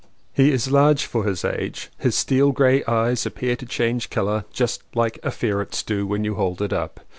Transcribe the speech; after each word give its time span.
He 0.33 0.51
is 0.51 0.71
large 0.71 1.05
for 1.05 1.25
his 1.25 1.45
age. 1.45 1.91
His 1.99 2.15
steel 2.15 2.51
grey 2.53 2.83
eyes 2.85 3.27
appear 3.27 3.55
to 3.57 3.67
change 3.67 4.09
colour 4.09 4.45
just 4.51 4.81
like 4.95 5.19
a 5.21 5.29
ferret's 5.29 5.83
do 5.83 6.07
when 6.07 6.23
you 6.23 6.33
hold 6.33 6.59
it 6.63 6.73
up. 6.73 7.01